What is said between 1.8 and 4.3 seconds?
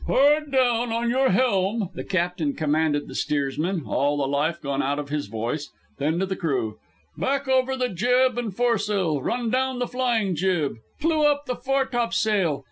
the captain commanded the steers man, all the